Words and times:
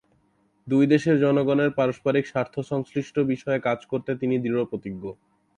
দুই 0.67 0.83
দেশের 0.87 1.15
জনগণের 1.19 1.71
পারস্পরিক 1.71 2.25
স্বার্থ-সংশ্লিষ্ট 2.27 3.15
বিষয়ে 3.31 3.59
কাজ 3.59 3.79
করতে 3.85 4.11
তিনি 4.15 4.35
দৃঢ় 4.39 4.63
প্রতিজ্ঞ। 4.65 5.03